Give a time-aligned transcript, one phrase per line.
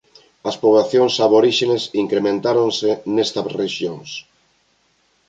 [0.49, 4.09] As poboacións aborixes incrementáronse nesta rexións.